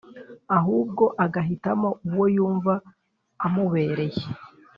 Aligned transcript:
ahubwo 0.57 1.03
agahitamo 1.25 1.89
uwo 2.07 2.25
yumva 2.35 2.73
amubereye 3.45 4.23